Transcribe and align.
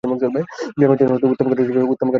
ব্যায়ামের 0.03 0.99
জন্যেও 1.01 1.31
উত্তম 1.31 1.45
ক্ষেত্র 1.47 1.63
হিসেবে 1.63 1.81
বিবেচিত। 1.81 2.01